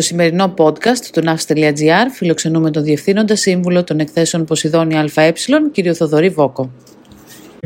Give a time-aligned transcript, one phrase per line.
[0.00, 5.32] Στο σημερινό podcast του navs.gr φιλοξενούμε τον Διευθύνοντα Σύμβουλο των Εκθέσεων Ποσειδόνια ΑΕ,
[5.72, 6.70] κύριο Θοδωρή Βόκο.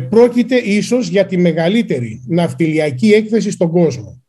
[0.08, 4.22] Πρόκειται ίσως για τη μεγαλύτερη ναυτιλιακή έκθεση στον κόσμο.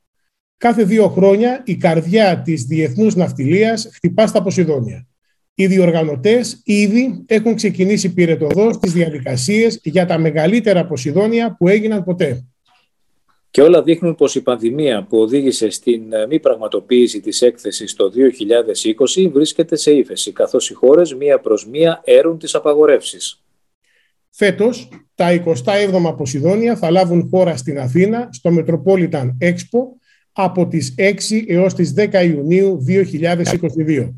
[0.58, 5.08] Κάθε δύο χρόνια η καρδιά της διεθνούς ναυτιλίας χτυπά στα Ποσειδόνια.
[5.56, 12.46] Οι διοργανωτές ήδη έχουν ξεκινήσει πυρετοδός τις διαδικασίες για τα μεγαλύτερα Ποσειδόνια που έγιναν ποτέ.
[13.56, 18.12] Και όλα δείχνουν πως η πανδημία που οδήγησε στην ε, μη πραγματοποίηση της έκθεσης το
[19.26, 23.44] 2020 βρίσκεται σε ύφεση, καθώς οι χώρες μία προς μία έρουν τις απαγορεύσεις.
[24.30, 25.44] Φέτος, τα
[26.06, 29.80] 27 Ποσειδόνια θα λάβουν χώρα στην Αθήνα, στο Metropolitan Expo,
[30.32, 34.14] από τις 6 έως τις 10 Ιουνίου 2022.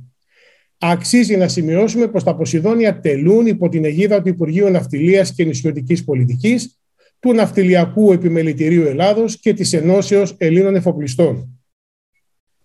[0.77, 6.04] Αξίζει να σημειώσουμε πως τα Ποσειδόνια τελούν υπό την αιγίδα του Υπουργείου Ναυτιλίας και Νησιωτικής
[6.04, 6.76] Πολιτικής
[7.20, 11.51] του Ναυτιλιακού Επιμελητηρίου Ελλάδος και της Ενώσεως Ελλήνων Εφοπλιστών.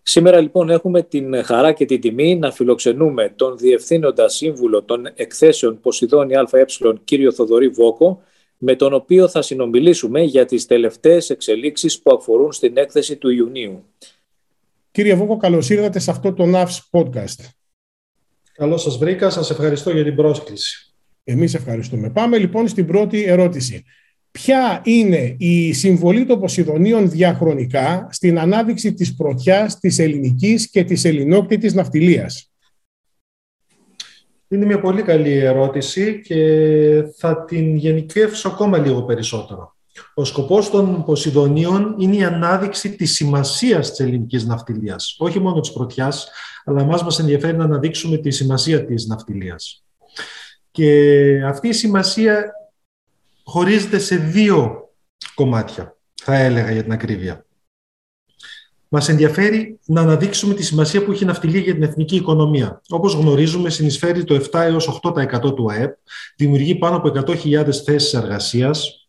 [0.02, 5.80] Σήμερα λοιπόν έχουμε την χαρά και την τιμή να φιλοξενούμε τον Διευθύνοντα Σύμβουλο των Εκθέσεων
[5.80, 6.64] Ποσειδόνη ΑΕ
[7.04, 8.22] κύριο Θοδωρή Βόκο
[8.58, 13.84] με τον οποίο θα συνομιλήσουμε για τις τελευταίες εξελίξεις που αφορούν στην έκθεση του Ιουνίου.
[14.90, 17.44] Κύριε Βόκο, καλώς ήρθατε σε αυτό το NAVS podcast.
[18.52, 20.94] Καλώς σας βρήκα, σας ευχαριστώ για την πρόσκληση.
[21.24, 22.10] Εμείς ευχαριστούμε.
[22.10, 23.84] Πάμε λοιπόν στην πρώτη ερώτηση
[24.32, 31.04] ποια είναι η συμβολή των Ποσειδονίων διαχρονικά στην ανάδειξη της πρωτιάς της ελληνικής και της
[31.04, 32.50] ελληνόκτητης ναυτιλίας;
[34.48, 36.38] Είναι μια πολύ καλή ερώτηση και
[37.16, 39.76] θα την γενικεύσω ακόμα λίγο περισσότερο.
[40.14, 45.16] Ο σκοπός των Ποσειδονίων είναι η ανάδειξη της σημασίας της ελληνικής ναυτιλίας.
[45.18, 46.28] Όχι μόνο της πρωτιάς,
[46.64, 49.84] αλλά μας μας ενδιαφέρει να αναδείξουμε τη σημασία της ναυτιλίας.
[50.70, 52.52] Και αυτή η σημασία
[53.44, 54.88] χωρίζεται σε δύο
[55.34, 57.46] κομμάτια, θα έλεγα για την ακρίβεια.
[58.88, 62.80] Μας ενδιαφέρει να αναδείξουμε τη σημασία που έχει η ναυτιλία για την εθνική οικονομία.
[62.88, 65.96] Όπως γνωρίζουμε, συνεισφέρει το 7 έως 8% του ΑΕΠ,
[66.36, 69.08] δημιουργεί πάνω από 100.000 θέσεις εργασίας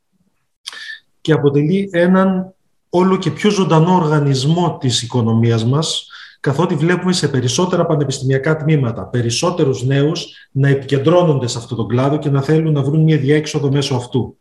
[1.22, 2.54] και αποτελεί έναν
[2.90, 6.08] όλο και πιο ζωντανό οργανισμό της οικονομίας μας,
[6.44, 12.30] καθότι βλέπουμε σε περισσότερα πανεπιστημιακά τμήματα περισσότερους νέους να επικεντρώνονται σε αυτόν τον κλάδο και
[12.30, 14.38] να θέλουν να βρουν μια διέξοδο μέσω αυτού.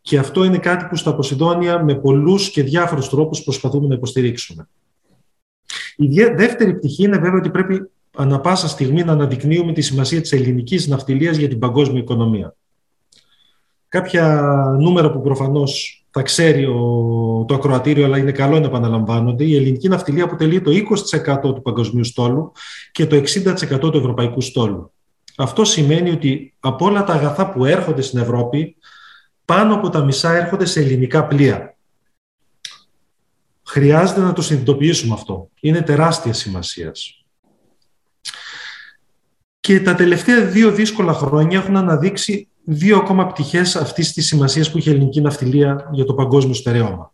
[0.00, 4.68] Και αυτό είναι κάτι που στα Ποσειδόνια με πολλούς και διάφορους τρόπους προσπαθούμε να υποστηρίξουμε.
[5.96, 10.32] Η δεύτερη πτυχή είναι βέβαια ότι πρέπει ανα πάσα στιγμή να αναδεικνύουμε τη σημασία της
[10.32, 12.56] ελληνικής ναυτιλίας για την παγκόσμια οικονομία.
[13.88, 14.42] Κάποια
[14.78, 19.44] νούμερα που προφανώς θα ξέρει ο, το ακροατήριο, αλλά είναι καλό να επαναλαμβάνονται.
[19.44, 20.70] Η ελληνική ναυτιλία αποτελεί το
[21.14, 22.52] 20% του παγκοσμίου στόλου
[22.92, 24.92] και το 60% του ευρωπαϊκού στόλου.
[25.36, 28.76] Αυτό σημαίνει ότι από όλα τα αγαθά που έρχονται στην Ευρώπη,
[29.44, 31.76] πάνω από τα μισά έρχονται σε ελληνικά πλοία.
[33.66, 35.50] Χρειάζεται να το συνειδητοποιήσουμε αυτό.
[35.60, 36.92] Είναι τεράστια σημασία.
[39.60, 44.78] Και τα τελευταία δύο δύσκολα χρόνια έχουν αναδείξει δύο ακόμα πτυχές αυτής της σημασίας που
[44.78, 47.12] έχει η ελληνική ναυτιλία για το παγκόσμιο στερεώμα.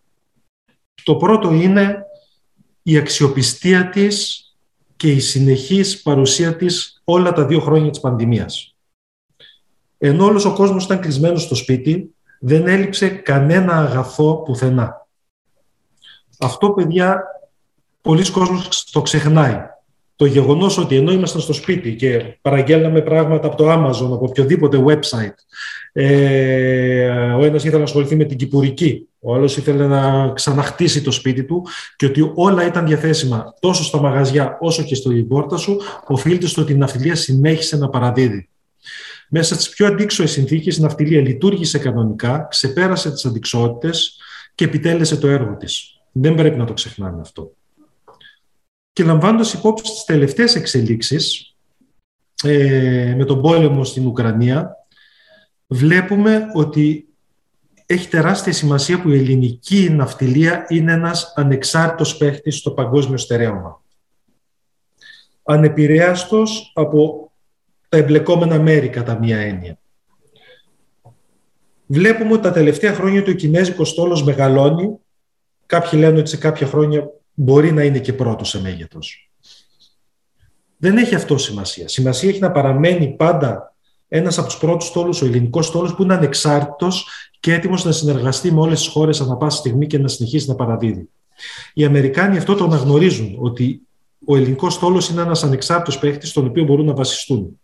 [1.02, 2.06] Το πρώτο είναι
[2.82, 4.44] η αξιοπιστία της
[4.96, 8.74] και η συνεχής παρουσία της όλα τα δύο χρόνια της πανδημίας.
[9.98, 15.06] Ενώ όλος ο κόσμος ήταν κλεισμένος στο σπίτι, δεν έλειψε κανένα αγαθό πουθενά.
[16.38, 17.22] Αυτό, παιδιά,
[18.00, 19.73] πολλοί κόσμος το ξεχνάει
[20.16, 24.84] το γεγονός ότι ενώ ήμασταν στο σπίτι και παραγγέλναμε πράγματα από το Amazon, από οποιοδήποτε
[24.86, 25.34] website,
[25.92, 31.10] ε, ο ένας ήθελε να ασχοληθεί με την κυπουρική, ο άλλος ήθελε να ξαναχτίσει το
[31.10, 31.66] σπίτι του
[31.96, 36.62] και ότι όλα ήταν διαθέσιμα τόσο στα μαγαζιά όσο και στο πόρτα σου, οφείλεται στο
[36.62, 38.48] ότι η ναυτιλία συνέχισε να παραδίδει.
[39.28, 44.16] Μέσα στις πιο αντίξωες συνθήκες, η ναυτιλία λειτουργήσε κανονικά, ξεπέρασε τις αντικσότητες
[44.54, 46.00] και επιτέλεσε το έργο της.
[46.12, 47.52] Δεν πρέπει να το ξεχνάμε αυτό.
[48.94, 51.56] Και λαμβάνοντας υπόψη τις τελευταίες εξελίξεις
[52.42, 54.76] ε, με τον πόλεμο στην Ουκρανία,
[55.66, 57.08] βλέπουμε ότι
[57.86, 63.82] έχει τεράστια σημασία που η ελληνική ναυτιλία είναι ένας ανεξάρτητος παίχτης στο παγκόσμιο στερέωμα.
[65.42, 67.30] Ανεπηρέαστος από
[67.88, 69.78] τα εμπλεκόμενα μέρη κατά μία έννοια.
[71.86, 74.98] Βλέπουμε ότι τα τελευταία χρόνια το κινέζικο στόλος μεγαλώνει.
[75.66, 79.30] Κάποιοι λένε ότι σε κάποια χρόνια μπορεί να είναι και πρώτος σε μέγεθος.
[80.76, 81.88] Δεν έχει αυτό σημασία.
[81.88, 83.74] Σημασία έχει να παραμένει πάντα
[84.08, 87.08] ένας από τους πρώτους στόλους, ο ελληνικός στόλος, που είναι ανεξάρτητος
[87.40, 90.54] και έτοιμος να συνεργαστεί με όλες τις χώρες ανά πάση στιγμή και να συνεχίσει να
[90.54, 91.08] παραδίδει.
[91.74, 93.80] Οι Αμερικάνοι αυτό το αναγνωρίζουν, ότι
[94.26, 97.60] ο ελληνικός στόλος είναι ένας ανεξάρτητος παίχτης, στον οποίο μπορούν να βασιστούν.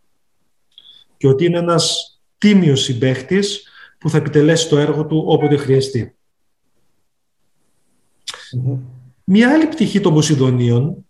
[1.16, 3.68] Και ότι είναι ένας τίμιος συμπαίχτης
[3.98, 5.56] που θα επιτελέσει το έργο του όποτε
[9.32, 11.06] Μία άλλη πτυχή των Ποσειδονίων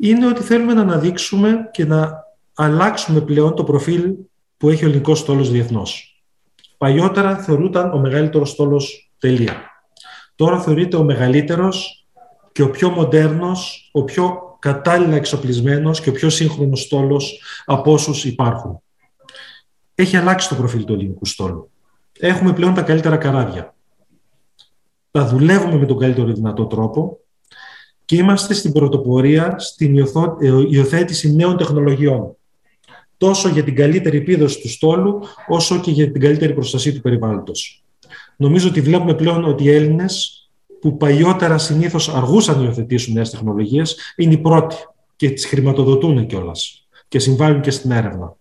[0.00, 2.24] είναι ότι θέλουμε να αναδείξουμε και να
[2.54, 4.14] αλλάξουμε πλέον το προφίλ
[4.56, 6.22] που έχει ο ελληνικός στόλος διεθνώς.
[6.76, 9.54] Παλιότερα θεωρούταν ο μεγαλύτερος στόλος τελεία.
[10.34, 12.06] Τώρα θεωρείται ο μεγαλύτερος
[12.52, 18.24] και ο πιο μοντέρνος, ο πιο κατάλληλα εξοπλισμένος και ο πιο σύγχρονος στόλος από όσους
[18.24, 18.82] υπάρχουν.
[19.94, 21.70] Έχει αλλάξει το προφίλ του ελληνικού στόλου.
[22.18, 23.75] Έχουμε πλέον τα καλύτερα καράβια.
[25.16, 27.18] Τα δουλεύουμε με τον καλύτερο δυνατό τρόπο
[28.04, 30.04] και είμαστε στην πρωτοπορία στην ε,
[30.68, 32.36] υιοθέτηση νέων τεχνολογιών.
[33.16, 37.84] Τόσο για την καλύτερη επίδοση του στόλου, όσο και για την καλύτερη προστασία του περιβάλλοντος.
[38.36, 40.48] Νομίζω ότι βλέπουμε πλέον ότι οι Έλληνες
[40.80, 44.76] που παλιότερα συνήθως αργούσαν να υιοθετήσουν νέες τεχνολογίες, είναι οι πρώτοι
[45.16, 48.36] και τις χρηματοδοτούν κιόλας και συμβάλλουν και στην έρευνα.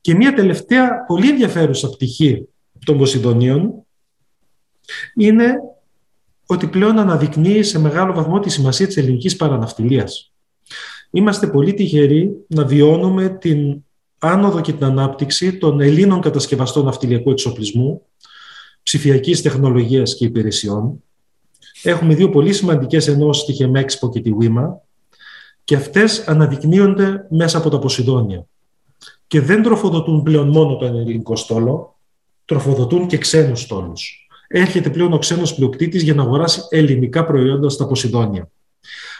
[0.00, 2.48] Και μια τελευταία πολύ ενδιαφέρουσα πτυχή
[2.84, 3.84] των Ποσειδονίων
[5.14, 5.54] είναι
[6.46, 10.32] ότι πλέον αναδεικνύει σε μεγάλο βαθμό τη σημασία της ελληνικής παραναυτιλίας.
[11.10, 13.84] Είμαστε πολύ τυχεροί να βιώνουμε την
[14.18, 18.02] άνοδο και την ανάπτυξη των Ελλήνων κατασκευαστών ναυτιλιακού εξοπλισμού,
[18.82, 21.02] ψηφιακής τεχνολογίας και υπηρεσιών.
[21.82, 24.80] Έχουμε δύο πολύ σημαντικές ενώσεις, τη Χεμέξπο και τη Βήμα,
[25.64, 28.46] και αυτές αναδεικνύονται μέσα από τα Ποσειδόνια.
[29.26, 31.98] Και δεν τροφοδοτούν πλέον μόνο τον ελληνικό στόλο,
[32.44, 34.21] τροφοδοτούν και ξένους στόλους.
[34.54, 38.50] Έρχεται πλέον ο ξένος πλειοκτήτης για να αγοράσει ελληνικά προϊόντα στα Ποσειδόνια.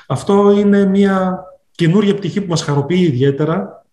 [0.07, 3.85] Αυτό είναι μια καινούργια πτυχή που μας χαροποιεί ιδιαίτερα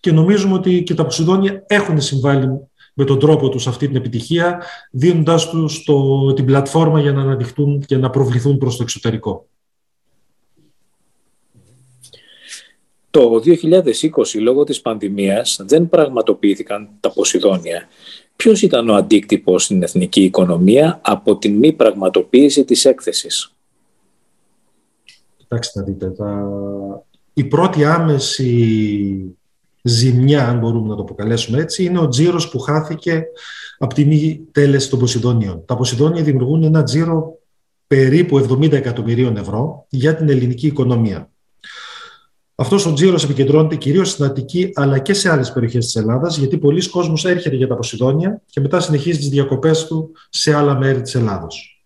[0.00, 2.48] και νομίζουμε ότι και τα Ποσειδόνια έχουν συμβάλει
[2.94, 7.80] με τον τρόπο τους αυτή την επιτυχία, δίνοντάς τους το, την πλατφόρμα για να αναδειχτούν
[7.80, 9.46] και να προβληθούν προς το εξωτερικό.
[13.14, 17.88] Το 2020, λόγω της πανδημίας, δεν πραγματοποιήθηκαν τα Ποσειδόνια.
[18.36, 23.54] Ποιος ήταν ο αντίκτυπος στην εθνική οικονομία από την μη πραγματοποίηση της έκθεσης;
[25.36, 26.12] Κοιτάξτε να δείτε,
[27.32, 29.36] η πρώτη άμεση
[29.82, 33.24] ζημιά, αν μπορούμε να το αποκαλέσουμε έτσι, είναι ο τζίρος που χάθηκε
[33.78, 35.62] από τη μη τέλεση των Ποσειδόνιων.
[35.66, 37.38] Τα Ποσειδόνια δημιουργούν ένα τζίρο
[37.86, 41.28] περίπου 70 εκατομμυρίων ευρώ για την ελληνική οικονομία.
[42.56, 46.58] Αυτός ο τζίρος επικεντρώνεται κυρίως στην Αττική αλλά και σε άλλες περιοχές της Ελλάδας, γιατί
[46.58, 51.00] πολλοί κόσμοι έρχεται για τα Ποσειδόνια και μετά συνεχίζει τις διακοπές του σε άλλα μέρη
[51.00, 51.84] της Ελλάδος.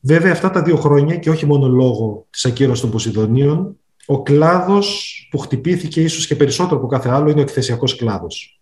[0.00, 3.76] Βέβαια, αυτά τα δύο χρόνια, και όχι μόνο λόγω της ακύρωσης των Ποσειδονίων,
[4.06, 8.60] ο κλάδος που χτυπήθηκε ίσως και περισσότερο από κάθε άλλο είναι ο εκθεσιακός κλάδος.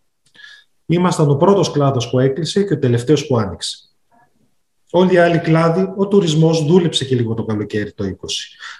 [0.86, 3.76] Ήμασταν ο πρώτος κλάδος που έκλεισε και ο τελευταίος που άνοιξε.
[4.94, 8.08] Όλοι οι άλλοι κλάδοι, ο τουρισμός δούλεψε και λίγο το καλοκαίρι το 20.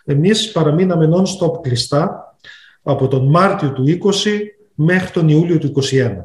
[0.05, 2.37] Εμείς παραμείναμε non-stop κλειστά
[2.82, 4.41] από τον Μάρτιο του 20
[4.75, 6.17] μέχρι τον Ιούλιο του 21.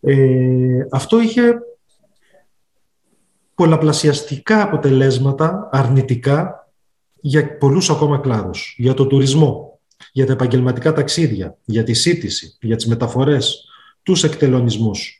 [0.00, 1.58] Ε, αυτό είχε
[3.54, 6.70] πολλαπλασιαστικά αποτελέσματα αρνητικά
[7.20, 8.74] για πολλούς ακόμα κλάδους.
[8.78, 9.80] Για το τουρισμό,
[10.12, 13.64] για τα επαγγελματικά ταξίδια, για τη σύντηση, για τις μεταφορές,
[14.02, 15.17] τους εκτελονισμούς.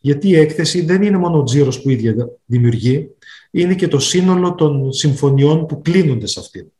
[0.00, 3.10] Γιατί η έκθεση δεν είναι μόνο ο τζίρος που ίδια δημιουργεί,
[3.50, 6.72] είναι και το σύνολο των συμφωνιών που κλείνονται σε αυτήν.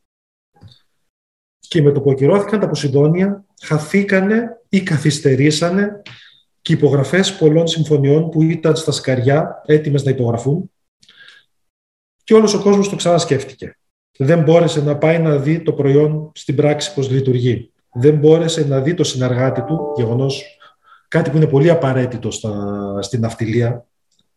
[1.59, 6.01] Και με το που ακυρώθηκαν τα Ποσειδόνια, χαθήκανε ή καθυστερήσανε
[6.61, 10.71] και υπογραφές πολλών συμφωνιών που ήταν στα σκαριά, έτοιμες να υπογραφούν,
[12.23, 13.77] και όλος ο κόσμος το ξανασκέφτηκε
[14.17, 17.71] δεν μπόρεσε να πάει να δει το προϊόν στην πράξη πώς λειτουργεί.
[17.93, 20.52] Δεν μπόρεσε να δει το συνεργάτη του, γεγονός
[21.13, 23.87] κάτι που είναι πολύ απαραίτητο στα, στην ναυτιλία.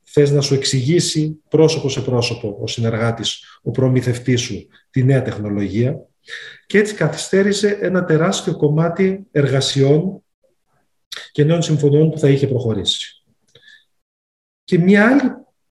[0.03, 6.07] Θες να σου εξηγήσει πρόσωπο σε πρόσωπο ο συνεργάτης, ο προμηθευτής σου, τη νέα τεχνολογία.
[6.67, 10.25] Και έτσι καθυστέρησε ένα τεράστιο κομμάτι εργασιών
[11.33, 13.25] και νέων συμφωνιών που θα είχε προχωρήσει.
[14.65, 15.21] Και μια άλλη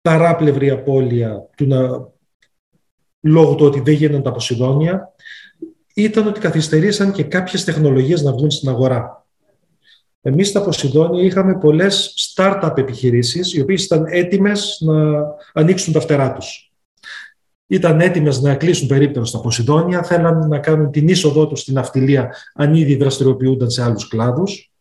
[0.01, 2.09] παράπλευρη απώλεια του να
[3.21, 5.13] λόγω του ότι δεν γίνανε τα Ποσειδόνια,
[5.93, 9.24] ήταν ότι καθυστερήσαν και κάποιες τεχνολογίες να βγουν στην αγορά.
[10.27, 16.33] Εμείς στα Ποσειδόνια είχαμε πολλές startup επιχειρήσεις, οι οποίες ήταν έτοιμες να ανοίξουν τα φτερά
[16.33, 16.71] τους.
[17.67, 22.35] Ήταν έτοιμες να κλείσουν περίπτερο στα Ποσειδόνια, θέλαν να κάνουν την είσοδό τους στην αυτιλία
[22.53, 24.71] αν ήδη δραστηριοποιούνταν σε άλλους κλάδους.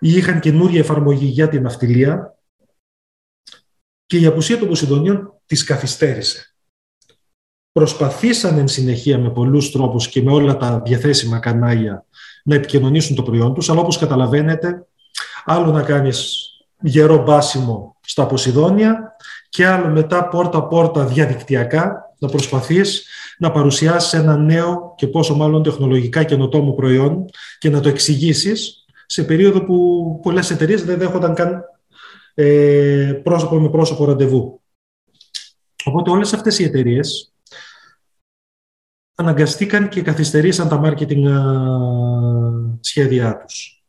[0.00, 2.38] Ή είχαν καινούργια εφαρμογή για την αυτιλία
[4.06, 6.54] και η απουσία των Ποσειδονίων τις καθυστέρησε
[7.72, 12.04] προσπαθήσαν εν συνεχεία με πολλούς τρόπους και με όλα τα διαθέσιμα κανάλια
[12.50, 14.86] να επικοινωνήσουν το προϊόν τους, αλλά όπως καταλαβαίνετε,
[15.44, 16.48] άλλο να κάνεις
[16.80, 19.16] γερό μπάσιμο στα Ποσειδόνια
[19.48, 23.06] και άλλο μετά πόρτα-πόρτα διαδικτυακά να προσπαθείς
[23.38, 27.24] να παρουσιάσεις ένα νέο και πόσο μάλλον τεχνολογικά καινοτόμο προϊόν
[27.58, 31.64] και να το εξηγήσεις σε περίοδο που πολλές εταιρείες δεν δέχονταν καν
[32.34, 34.60] ε, πρόσωπο με πρόσωπο ραντεβού.
[35.84, 37.29] Οπότε όλες αυτές οι εταιρείες
[39.20, 41.24] αναγκαστήκαν και καθυστερήσαν τα marketing
[42.80, 43.84] σχέδιά τους.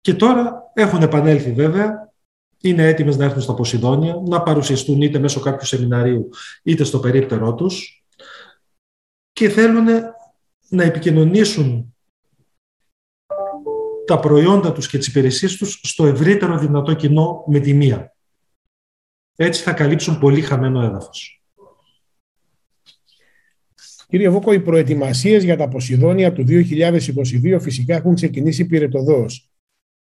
[0.00, 2.12] Και τώρα έχουν επανέλθει βέβαια,
[2.60, 6.28] είναι έτοιμες να έρθουν στα Ποσειδόνια, να παρουσιαστούν είτε μέσω κάποιου σεμιναρίου
[6.62, 8.04] είτε στο περίπτερό τους
[9.32, 9.86] και θέλουν
[10.68, 11.94] να επικοινωνήσουν
[14.06, 18.14] τα προϊόντα τους και τις υπηρεσίες τους στο ευρύτερο δυνατό κοινό με τη μία.
[19.36, 21.35] Έτσι θα καλύψουν πολύ χαμένο έδαφος.
[24.08, 29.50] Κύριε Βόκο, οι προετοιμασίες για τα Ποσειδόνια του 2022 φυσικά έχουν ξεκινήσει πυρετοδός.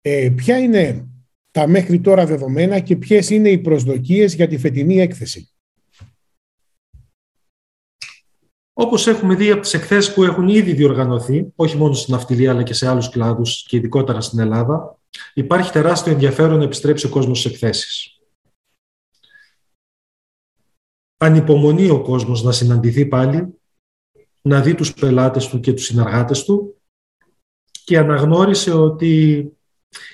[0.00, 1.06] Ε, ποια είναι
[1.50, 5.52] τα μέχρι τώρα δεδομένα και ποιες είναι οι προσδοκίες για τη φετινή έκθεση;
[8.72, 12.62] Όπως έχουμε δει από τις εκθέσεις που έχουν ήδη διοργανωθεί, όχι μόνο στην ναυτιλία αλλά
[12.62, 14.98] και σε άλλους κλάδους και ειδικότερα στην Ελλάδα,
[15.34, 18.20] υπάρχει τεράστιο ενδιαφέρον να επιστρέψει ο κόσμος στις εκθέσεις.
[21.16, 23.61] Ανυπομονεί ο κόσμος να συναντηθεί πάλι,
[24.42, 26.76] να δει τους πελάτες του και τους συνεργάτες του
[27.84, 29.46] και αναγνώρισε ότι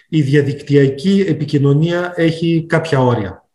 [0.08, 3.48] η διαδικτυακή επικοινωνία έχει κάποια όρια.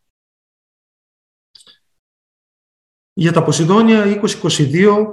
[3.13, 5.05] Για τα Ποσειδόνια 2022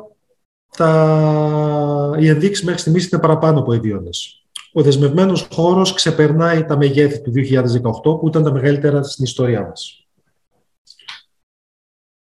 [0.76, 2.16] τα...
[2.18, 4.44] οι ενδείξεις μέχρι στιγμής είναι παραπάνω από ιδιώνες.
[4.72, 10.08] Ο δεσμευμένος χώρος ξεπερνάει τα μεγέθη του 2018 που ήταν τα μεγαλύτερα στην ιστορία μας.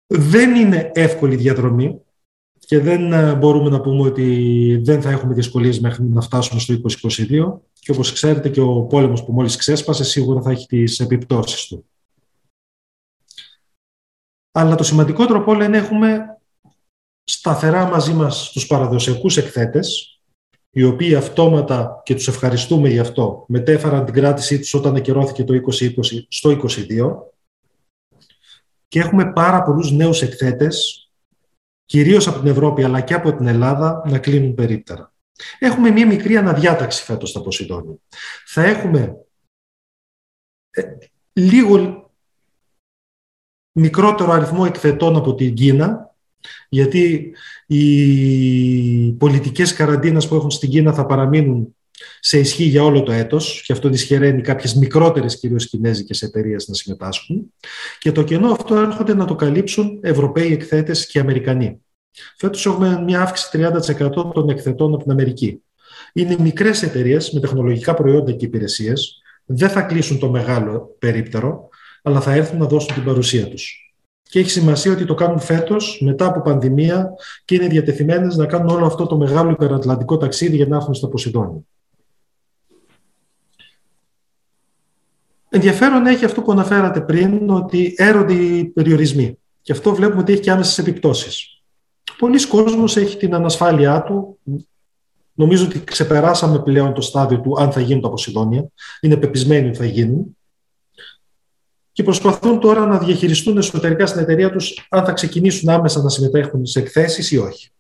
[0.06, 2.05] Δεν είναι εύκολη διαδρομή
[2.66, 6.75] και δεν ε, μπορούμε να πούμε ότι δεν θα έχουμε δυσκολίες μέχρι να φτάσουμε στο
[6.75, 11.66] 2022 και όπως ξέρετε και ο πόλεμος που μόλις ξέσπασε σίγουρα θα έχει τις επιπτώσεις
[11.66, 11.87] του.
[14.52, 16.38] Αλλά το σημαντικότερο από όλα είναι έχουμε
[17.25, 20.20] σταθερά μαζί μας τους παραδοσιακούς εκθέτες,
[20.70, 25.52] οι οποίοι αυτόματα, και τους ευχαριστούμε γι' αυτό, μετέφεραν την κράτησή τους όταν ακυρώθηκε το
[25.52, 27.32] 2020 στο 2022
[28.88, 31.05] και έχουμε πάρα πολλούς νέους εκθέτες,
[31.86, 35.12] κυρίως από την Ευρώπη αλλά και από την Ελλάδα, να κλείνουν περίπτερα.
[35.58, 37.94] Έχουμε μία μικρή αναδιάταξη φέτος στα Ποσειδόνια.
[38.46, 39.16] Θα έχουμε
[40.70, 40.82] ε,
[41.32, 42.04] λίγο
[43.72, 46.14] μικρότερο αριθμό εκθετών από την Κίνα,
[46.68, 47.34] γιατί
[47.66, 51.75] οι πολιτικές καραντίνας που έχουν στην Κίνα θα παραμείνουν
[52.26, 56.75] σε ισχύ για όλο το έτος και αυτό δυσχεραίνει κάποιες μικρότερες κυρίως κινέζικες εταιρείες να
[56.75, 57.52] συμμετάσχουν
[57.99, 61.80] και το κενό αυτό έρχονται να το καλύψουν Ευρωπαίοι εκθέτες και Αμερικανοί.
[62.37, 65.62] Φέτος έχουμε μια αύξηση 30% των εκθετών από την Αμερική.
[66.12, 71.68] Είναι μικρές εταιρείες με τεχνολογικά προϊόντα και υπηρεσίες, δεν θα κλείσουν το μεγάλο περίπτερο,
[72.02, 73.95] αλλά θα έρθουν να δώσουν την παρουσία τους.
[74.23, 77.11] Και έχει σημασία ότι το κάνουν φέτος, μετά από πανδημία
[77.45, 81.09] και είναι διατεθειμένες να κάνουν όλο αυτό το μεγάλο υπερατλαντικό ταξίδι για να έρθουν στο
[81.09, 81.64] Ποσειδόνιο.
[85.48, 89.38] Ενδιαφέρον έχει αυτό που αναφέρατε πριν, ότι έρονται οι περιορισμοί.
[89.62, 91.62] Και αυτό βλέπουμε ότι έχει και άμεσες επιπτώσεις.
[92.18, 94.38] Πολλοί κόσμος έχει την ανασφάλειά του.
[95.32, 98.68] Νομίζω ότι ξεπεράσαμε πλέον το στάδιο του αν θα γίνουν τα Ποσειδόνια.
[99.00, 100.36] Είναι πεπισμένοι ότι θα γίνουν
[101.96, 106.66] και προσπαθούν τώρα να διαχειριστούν εσωτερικά στην εταιρεία τους αν θα ξεκινήσουν άμεσα να συμμετέχουν
[106.66, 107.70] σε εκθέσεις ή όχι.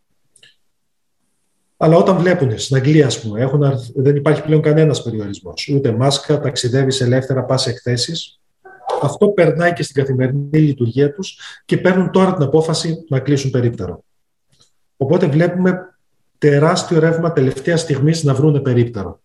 [1.76, 3.64] Αλλά όταν βλέπουν στην Αγγλία, ας πούμε, έχουν,
[3.94, 8.40] δεν υπάρχει πλέον κανένας περιορισμός, ούτε μάσκα, ταξιδεύεις ελεύθερα, πας σε εκθέσεις,
[9.02, 14.04] αυτό περνάει και στην καθημερινή λειτουργία τους και παίρνουν τώρα την απόφαση να κλείσουν περίπτερο.
[14.96, 15.98] Οπότε βλέπουμε
[16.38, 19.20] τεράστιο ρεύμα τελευταία στιγμής να βρουν περίπτερο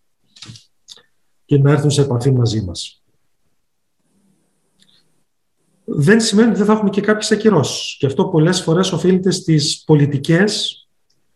[1.45, 3.01] και να έρθουν σε επαφή μαζί μας
[5.93, 7.95] δεν σημαίνει ότι δεν θα έχουμε και κάποιες ακυρώσεις.
[7.97, 10.80] Και αυτό πολλές φορές οφείλεται στις πολιτικές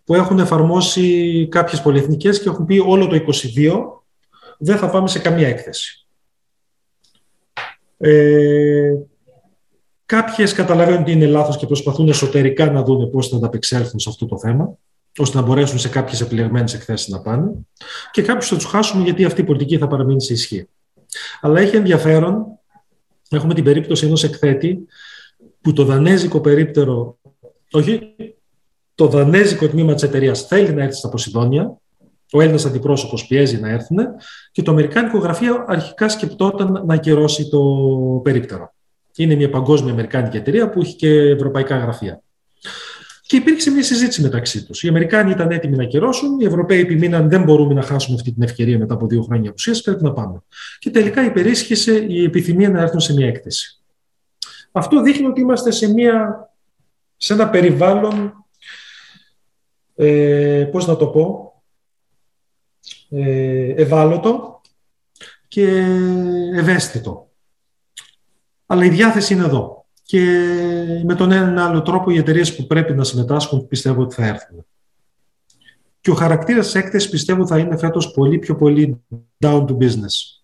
[0.05, 3.74] που έχουν εφαρμόσει κάποιες πολυεθνικές και έχουν πει όλο το 22
[4.57, 6.07] δεν θα πάμε σε καμία έκθεση.
[7.97, 8.93] Ε,
[10.05, 14.25] κάποιες καταλαβαίνουν ότι είναι λάθος και προσπαθούν εσωτερικά να δουν πώς θα ανταπεξέλθουν σε αυτό
[14.25, 14.77] το θέμα
[15.17, 17.51] ώστε να μπορέσουν σε κάποιες επιλεγμένες εκθέσεις να πάνε
[18.12, 20.67] και κάποιους θα τους χάσουμε γιατί αυτή η πολιτική θα παραμείνει σε ισχύ.
[21.41, 22.55] Αλλά έχει ενδιαφέρον
[23.29, 24.85] Έχουμε την περίπτωση ενός εκθέτη
[25.62, 27.17] που το δανέζικο περίπτερο,
[27.71, 28.15] όχι,
[28.95, 31.77] το δανέζικο τμήμα της εταιρείας θέλει να έρθει στα Ποσειδόνια,
[32.31, 33.97] ο Έλληνας αντιπρόσωπος πιέζει να έρθουν
[34.51, 37.61] και το Αμερικάνικο γραφείο αρχικά σκεπτόταν να ακυρώσει το
[38.23, 38.73] περίπτερο.
[39.15, 42.21] Είναι μια παγκόσμια Αμερικάνικη εταιρεία που έχει και ευρωπαϊκά γραφεία.
[43.21, 44.83] Και υπήρξε μια συζήτηση μεταξύ τους.
[44.83, 48.43] Οι Αμερικάνοι ήταν έτοιμοι να κυρώσουν, οι Ευρωπαίοι επιμείναν δεν μπορούμε να χάσουμε αυτή την
[48.43, 50.41] ευκαιρία μετά από δύο χρόνια απουσίας, πρέπει να πάμε.
[50.79, 53.81] Και τελικά υπερίσχυσε η επιθυμία να έρθουν σε μια έκθεση.
[54.71, 56.49] Αυτό δείχνει ότι είμαστε σε, μια,
[57.17, 58.44] σε ένα περιβάλλον,
[59.95, 61.53] ε, πώς να το πω,
[63.09, 64.61] ε, ευάλωτο
[65.47, 65.67] και
[66.55, 67.29] ευαίσθητο.
[68.65, 70.21] Αλλά η διάθεση είναι εδώ και
[71.03, 74.65] με τον έναν άλλο τρόπο οι εταιρείες που πρέπει να συμμετάσχουν πιστεύω ότι θα έρθουν.
[76.01, 79.03] Και ο χαρακτήρας της έκθεσης πιστεύω θα είναι φέτος πολύ πιο πολύ
[79.39, 80.43] down to business.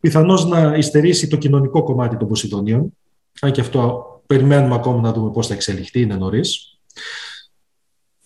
[0.00, 2.96] Πιθανώς να υστερήσει το κοινωνικό κομμάτι των Ποσειδονίων,
[3.40, 6.78] αν και αυτό περιμένουμε ακόμα να δούμε πώς θα εξελιχθεί, είναι νωρίς.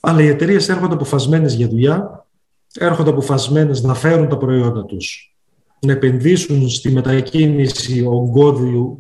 [0.00, 2.26] Αλλά οι εταιρείες έρχονται αποφασμένες για δουλειά,
[2.74, 5.36] έρχονται αποφασμένες να φέρουν τα προϊόντα τους,
[5.80, 8.04] να επενδύσουν στη μετακίνηση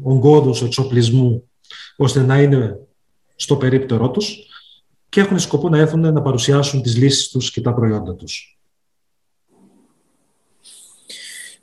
[0.02, 1.50] ογκώδους εξοπλισμού,
[1.96, 2.78] ώστε να είναι
[3.36, 4.36] στο περίπτερό τους
[5.08, 8.59] και έχουν σκοπό να έρθουν να παρουσιάσουν τις λύσεις τους και τα προϊόντα τους.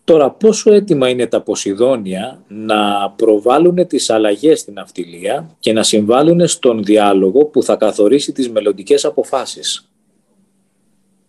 [0.07, 6.47] Τώρα, πόσο έτοιμα είναι τα Ποσειδόνια να προβάλλουν τις αλλαγές στην αυτιλία και να συμβάλλουν
[6.47, 9.91] στον διάλογο που θα καθορίσει τις μελλοντικές αποφάσεις;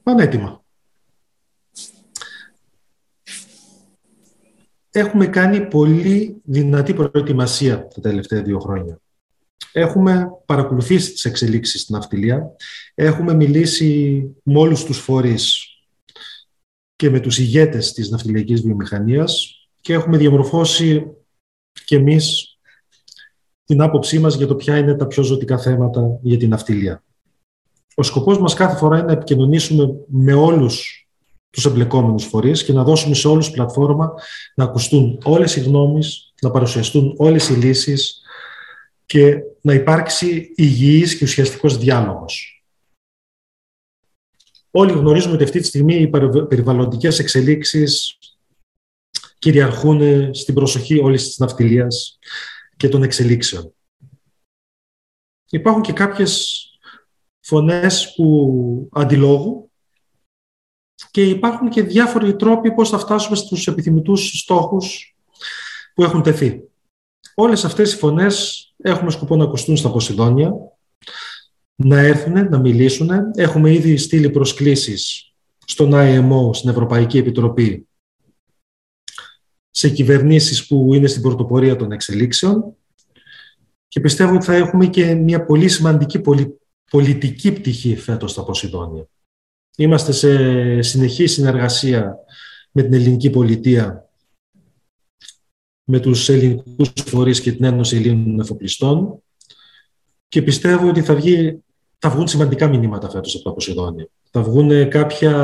[0.02, 0.64] Πανέτοιμα.
[4.90, 9.00] Έχουμε κάνει πολύ δυνατή προετοιμασία τα τελευταία δύο χρόνια.
[9.72, 12.50] Έχουμε παρακολουθήσει τις εξελίξεις στην αυτιλία.
[12.94, 15.77] Έχουμε μιλήσει με όλους τους φορείς
[16.98, 21.06] και με τους ηγέτες της ναυτιλιακής βιομηχανίας και έχουμε διαμορφώσει
[21.84, 22.56] και εμείς
[23.64, 27.02] την άποψή μας για το ποια είναι τα πιο ζωτικά θέματα για την ναυτιλία.
[27.94, 31.08] Ο σκοπός μας κάθε φορά είναι να επικοινωνήσουμε με όλους
[31.50, 34.12] τους εμπλεκόμενους φορείς και να δώσουμε σε όλους πλατφόρμα
[34.54, 38.22] να ακουστούν όλες οι γνώμες, να παρουσιαστούν όλες οι λύσεις
[39.06, 42.57] και να υπάρξει υγιής και ουσιαστικός διάλογος.
[44.70, 46.08] Όλοι γνωρίζουμε ότι αυτή τη στιγμή οι
[46.48, 48.18] περιβαλλοντικές εξελίξεις
[49.38, 52.18] κυριαρχούν στην προσοχή όλης της ναυτιλίας
[52.76, 53.74] και των εξελίξεων.
[55.50, 56.62] Υπάρχουν και κάποιες
[57.40, 59.70] φωνές που αντιλόγου
[61.10, 65.16] και υπάρχουν και διάφοροι τρόποι πώς θα φτάσουμε στους επιθυμητούς στόχους
[65.94, 66.62] που έχουν τεθεί.
[67.34, 70.52] Όλες αυτές οι φωνές έχουμε σκοπό να ακουστούν στα Ποσειδόνια
[71.82, 73.10] να έρθουν, να μιλήσουν.
[73.34, 75.32] Έχουμε ήδη στείλει προσκλήσεις
[75.64, 77.88] στον IMO, στην Ευρωπαϊκή Επιτροπή,
[79.70, 82.76] σε κυβερνήσεις που είναι στην πρωτοπορία των εξελίξεων
[83.88, 86.20] και πιστεύω ότι θα έχουμε και μια πολύ σημαντική
[86.90, 89.08] πολιτική πτυχή φέτος στα Ποσειδόνια.
[89.76, 92.16] Είμαστε σε συνεχή συνεργασία
[92.72, 94.10] με την ελληνική πολιτεία,
[95.84, 99.22] με τους ελληνικούς φορείς και την Ένωση Ελλήνων Εφοπλιστών
[100.28, 101.62] και πιστεύω ότι θα βγει
[101.98, 104.08] θα βγουν σημαντικά μηνύματα φέτος από τα Ποσειδόνια.
[104.30, 105.34] Θα βγουν κάποια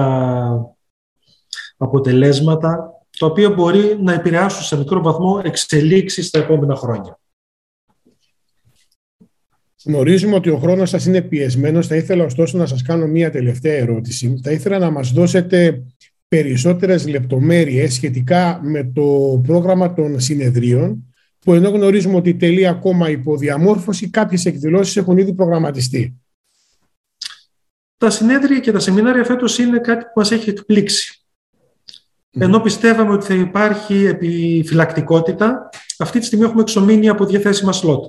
[1.77, 7.19] αποτελέσματα τα οποία μπορεί να επηρεάσουν σε μικρό βαθμό εξελίξεις στα επόμενα χρόνια.
[9.85, 11.87] Γνωρίζουμε ότι ο χρόνος σας είναι πιεσμένος.
[11.87, 14.40] Θα ήθελα ωστόσο να σας κάνω μία τελευταία ερώτηση.
[14.43, 15.83] Θα ήθελα να μας δώσετε
[16.29, 24.11] περισσότερες λεπτομέρειες σχετικά με το πρόγραμμα των συνεδρίων που ενώ γνωρίζουμε ότι τελεί ακόμα υποδιαμόρφωση,
[24.11, 26.24] κάποιες εκδηλώσεις έχουν ήδη προγραμματιστεί.
[28.05, 31.25] Τα συνέδρια και τα σεμινάρια φέτος είναι κάτι που μας έχει εκπλήξει.
[32.31, 38.05] Ενώ πιστεύαμε ότι θα υπάρχει επιφυλακτικότητα, αυτή τη στιγμή έχουμε εξομείνει από διαθέσιμα σλότ.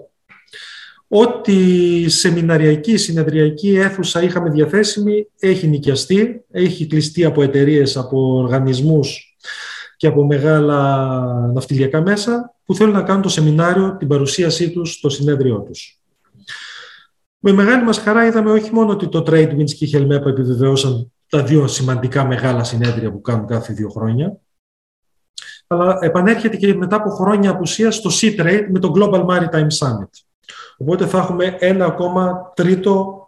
[1.07, 9.37] Ό,τι σεμιναριακή, συνεδριακή αίθουσα είχαμε διαθέσιμη έχει νοικιαστεί, έχει κλειστεί από εταιρείες, από οργανισμούς
[9.97, 10.97] και από μεγάλα
[11.53, 15.99] ναυτιλιακά μέσα που θέλουν να κάνουν το σεμινάριο, την παρουσίασή τους στο συνέδριό τους.
[17.47, 21.43] Με μεγάλη μας χαρά είδαμε όχι μόνο ότι το TradeWinds και η Helmepa επιβεβαιώσαν τα
[21.43, 24.39] δύο σημαντικά μεγάλα συνέδρια που κάνουν κάθε δύο χρόνια,
[25.67, 30.09] αλλά επανέρχεται και μετά από χρόνια απουσίας στο Sea Trade με το Global Maritime Summit.
[30.77, 33.27] Οπότε θα έχουμε ένα ακόμα τρίτο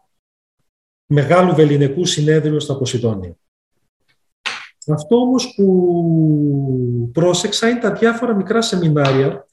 [1.05, 3.37] μεγάλου βεληνικού συνέδριο στα Ποσειδόνια.
[4.87, 9.45] Αυτό όμως που πρόσεξα είναι τα διάφορα μικρά σεμινάρια,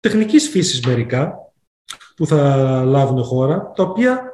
[0.00, 1.45] τεχνικής φύσης μερικά,
[2.16, 4.30] που θα λάβουν χώρα, τα οποία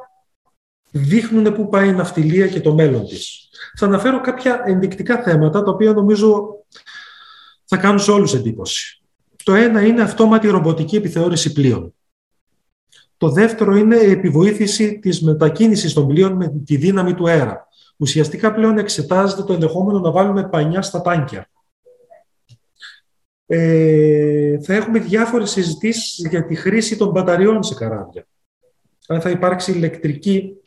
[0.91, 3.49] δείχνουν πού πάει η ναυτιλία και το μέλλον της.
[3.79, 6.57] Θα αναφέρω κάποια ενδεικτικά θέματα, τα οποία νομίζω
[7.65, 9.03] θα κάνουν σε όλους εντύπωση.
[9.45, 11.95] Το ένα είναι αυτόματη ρομποτική επιθεώρηση πλοίων.
[13.17, 17.69] Το δεύτερο είναι η επιβοήθηση της μετακίνησης των πλοίων με τη δύναμη του αέρα.
[17.97, 21.47] Ουσιαστικά πλέον εξετάζεται το ενδεχόμενο να βάλουμε πανιά στα τάνκια
[23.55, 28.27] ε, θα έχουμε διάφορες συζητήσεις για τη χρήση των μπαταριών σε καράβια.
[29.07, 30.63] Αν θα υπάρξει ηλεκτρική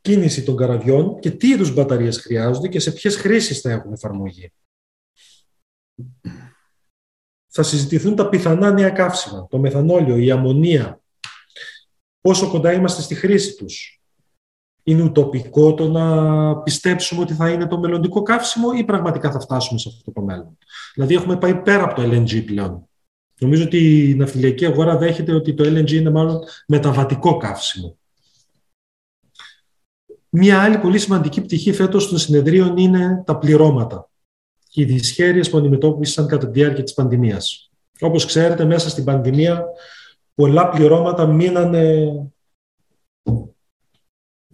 [0.00, 4.52] κίνηση των καραβιών και τι είδους μπαταρίες χρειάζονται και σε ποιες χρήσεις θα έχουν εφαρμογή.
[7.46, 11.00] Θα συζητηθούν τα πιθανά νέα καύσιμα, το μεθανόλιο, η αμμονία,
[12.20, 14.02] πόσο κοντά είμαστε στη χρήση τους,
[14.84, 19.78] είναι ουτοπικό το να πιστέψουμε ότι θα είναι το μελλοντικό καύσιμο ή πραγματικά θα φτάσουμε
[19.78, 20.58] σε αυτό το μέλλον;
[20.94, 22.88] Δηλαδή έχουμε πάει πέρα από το LNG πλέον.
[23.40, 27.96] Νομίζω ότι η ναυτιλιακή αγορά δέχεται ότι το LNG είναι μάλλον μεταβατικό καύσιμο.
[30.28, 34.10] Μία άλλη πολύ σημαντική πτυχή φέτος των συνεδρίων είναι τα πληρώματα
[34.68, 37.70] και οι δυσχέρειες που αντιμετώπισαν κατά τη διάρκεια της πανδημίας.
[38.00, 39.64] Όπως ξέρετε, μέσα στην πανδημία
[40.34, 42.12] πολλά πληρώματα μείνανε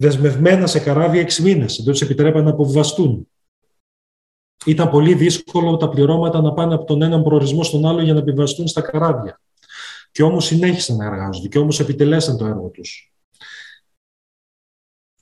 [0.01, 3.27] δεσμευμένα σε καράβια έξι μήνες, δεν τους επιτρέπαν να αποβιβαστούν.
[4.65, 8.19] Ήταν πολύ δύσκολο τα πληρώματα να πάνε από τον έναν προορισμό στον άλλο για να
[8.19, 9.41] επιβαστούν στα καράβια.
[10.11, 13.13] Και όμως συνέχισαν να εργάζονται και όμως επιτελέσαν το έργο τους.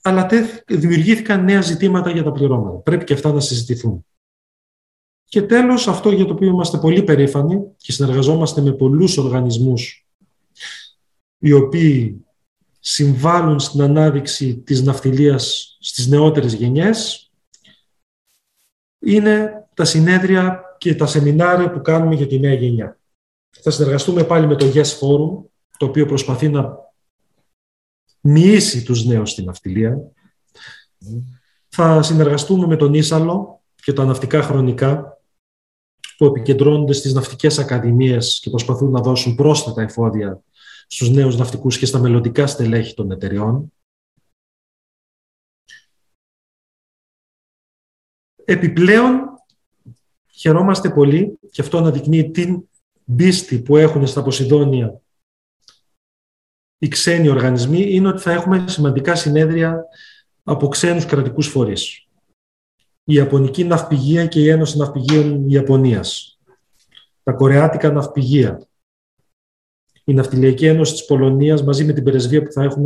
[0.01, 0.27] Αλλά
[0.67, 2.77] δημιουργήθηκαν νέα ζητήματα για τα πληρώματα.
[2.77, 4.05] Πρέπει και αυτά να συζητηθούν.
[5.25, 10.07] Και τέλος, αυτό για το οποίο είμαστε πολύ περήφανοι και συνεργαζόμαστε με πολλούς οργανισμούς
[11.37, 12.23] οι οποίοι
[12.91, 17.30] συμβάλλουν στην ανάδειξη της ναυτιλίας στις νεότερες γενιές
[18.99, 22.99] είναι τα συνέδρια και τα σεμινάρια που κάνουμε για τη νέα γενιά.
[23.49, 25.43] Θα συνεργαστούμε πάλι με το Yes Forum,
[25.78, 26.78] το οποίο προσπαθεί να
[28.21, 30.12] μοιήσει τους νέους στην ναυτιλία.
[31.67, 35.21] Θα συνεργαστούμε με τον Ίσαλο και τα ναυτικά χρονικά,
[36.17, 40.43] που επικεντρώνονται στις ναυτικές ακαδημίες και προσπαθούν να δώσουν πρόσθετα εφόδια
[40.91, 43.73] στους νέους ναυτικούς και στα μελλοντικά στελέχη των εταιριών.
[48.45, 49.21] Επιπλέον,
[50.32, 52.69] χαιρόμαστε πολύ και αυτό αναδεικνύει την
[53.15, 55.02] πίστη που έχουν στα Ποσειδόνια
[56.80, 59.86] οι ξένοι οργανισμοί είναι ότι θα έχουμε σημαντικά συνέδρια
[60.43, 62.08] από ξένους κρατικούς φορείς.
[63.04, 66.39] Η Ιαπωνική Ναυπηγεία και η Ένωση Ναυπηγείων Ιαπωνίας.
[67.23, 68.67] Τα Κορεάτικα Ναυπηγεία.
[70.10, 72.86] Η Ναυτιλιακή Ένωση της Πολωνίας μαζί με την Περεσβεία που θα έχουν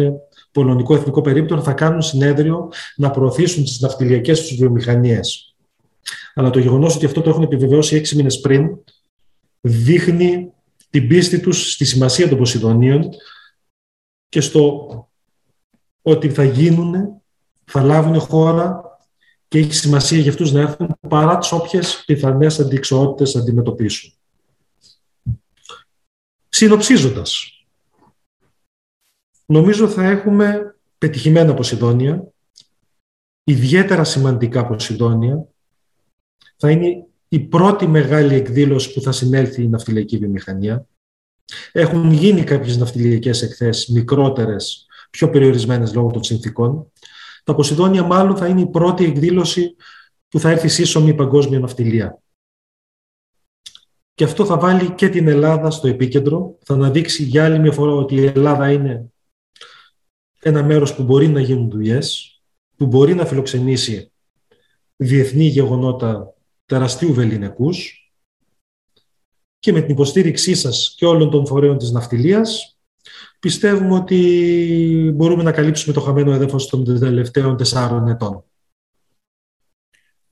[0.51, 5.55] πολωνικό εθνικό περίπτωρο θα κάνουν συνέδριο να προωθήσουν τις ναυτιλιακές τους βιομηχανίες.
[6.33, 8.77] Αλλά το γεγονός ότι αυτό το έχουν επιβεβαιώσει έξι μήνες πριν
[9.61, 10.51] δείχνει
[10.89, 13.09] την πίστη τους στη σημασία των Ποσειδονίων
[14.29, 14.87] και στο
[16.01, 17.21] ότι θα γίνουν,
[17.65, 18.97] θα λάβουν χώρα
[19.47, 24.12] και έχει σημασία για αυτούς να έρθουν παρά τις όποιες πιθανές αντικσοότητες αντιμετωπίσουν.
[26.55, 27.63] Συνοψίζοντας,
[29.45, 32.33] νομίζω θα έχουμε πετυχημένα Ποσειδόνια,
[33.43, 35.47] ιδιαίτερα σημαντικά Ποσειδόνια,
[36.57, 40.85] θα είναι η πρώτη μεγάλη εκδήλωση που θα συνέλθει η ναυτιλιακή βιομηχανία.
[41.71, 46.91] Έχουν γίνει κάποιες ναυτιλιακές εκθέσεις, μικρότερες, πιο περιορισμένες λόγω των συνθήκων.
[47.43, 49.75] Τα Ποσειδόνια μάλλον θα είναι η πρώτη εκδήλωση
[50.29, 52.22] που θα έρθει σύσσωμη παγκόσμια ναυτιλία.
[54.13, 56.57] Και αυτό θα βάλει και την Ελλάδα στο επίκεντρο.
[56.61, 59.11] Θα αναδείξει για άλλη μια φορά ότι η Ελλάδα είναι
[60.39, 62.37] ένα μέρος που μπορεί να γίνουν δουλειές,
[62.75, 64.11] που μπορεί να φιλοξενήσει
[64.95, 66.33] διεθνή γεγονότα
[66.65, 67.97] τεραστίου βεληνικούς
[69.59, 72.77] και με την υποστήριξή σας και όλων των φορέων της ναυτιλίας
[73.39, 78.43] πιστεύουμε ότι μπορούμε να καλύψουμε το χαμένο έδαφος των τελευταίων τεσσάρων ετών.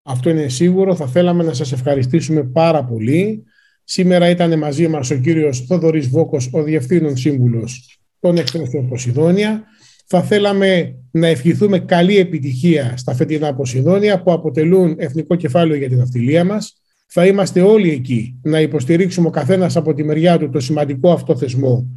[0.02, 0.96] Αυτό είναι σίγουρο.
[0.96, 3.44] Θα θέλαμε να σας ευχαριστήσουμε πάρα πολύ.
[3.84, 9.63] Σήμερα ήταν μαζί μας ο κύριος Θοδωρής Βόκος, ο Διευθύνων Σύμβουλος των Εκθέσεων Ποσειδόνια.
[10.06, 15.98] Θα θέλαμε να ευχηθούμε καλή επιτυχία στα φετινά Ποσειδόνια που αποτελούν εθνικό κεφάλαιο για την
[15.98, 16.76] ναυτιλία μας.
[17.08, 21.38] Θα είμαστε όλοι εκεί να υποστηρίξουμε ο καθένας από τη μεριά του το σημαντικό αυτό
[21.38, 21.88] θεσμό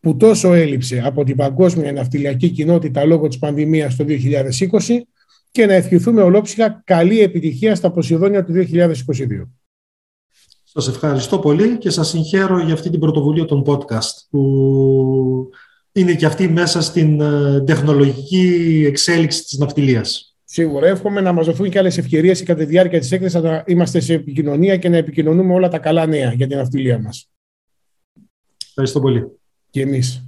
[0.00, 5.00] που τόσο έλειψε από την παγκόσμια ναυτιλιακή κοινότητα λόγω της πανδημίας το 2020
[5.50, 8.66] και να ευχηθούμε ολόψυχα καλή επιτυχία στα Ποσειδόνια του 2022.
[10.74, 15.50] Σας ευχαριστώ πολύ και σας συγχαίρω για αυτή την πρωτοβουλία των podcast που
[15.92, 20.36] είναι και αυτή μέσα στην ε, τεχνολογική εξέλιξη της ναυτιλίας.
[20.44, 20.86] Σίγουρα.
[20.86, 24.14] Εύχομαι να μας δοθούν και άλλες ευκαιρίες κατά τη διάρκεια της έκθεσης να είμαστε σε
[24.14, 27.30] επικοινωνία και να επικοινωνούμε όλα τα καλά νέα για την ναυτιλία μας.
[28.68, 29.26] Ευχαριστώ πολύ.
[29.70, 30.24] Και εμείς.